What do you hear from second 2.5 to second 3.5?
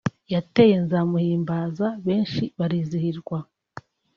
barizihirwa